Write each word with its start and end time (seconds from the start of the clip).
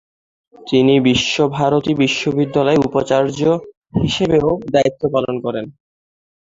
তিনি 0.55 0.93
বিশ্বভারতী 1.07 1.91
বিশ্ববিদ্যালয়ের 1.95 2.85
উপাচার্য 2.87 3.39
হিসেবেও 3.95 4.49
দায়িত্ব 4.73 5.01
পালন 5.13 5.35
করেন। 5.45 5.65